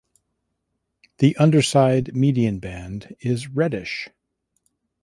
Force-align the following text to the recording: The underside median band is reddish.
The 1.19 1.37
underside 1.37 2.15
median 2.15 2.57
band 2.57 3.15
is 3.19 3.49
reddish. 3.49 4.09